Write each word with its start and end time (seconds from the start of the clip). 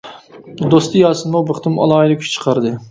دوستى 0.75 1.03
ياسىنمۇ 1.03 1.45
بۇ 1.51 1.59
قېتىم 1.61 1.81
ئالاھىدە 1.85 2.21
كۈچ 2.25 2.37
چىقاردى. 2.39 2.79